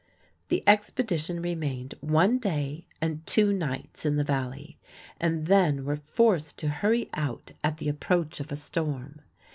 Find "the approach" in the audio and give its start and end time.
7.77-8.39